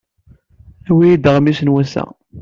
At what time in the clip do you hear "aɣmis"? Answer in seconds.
1.31-1.59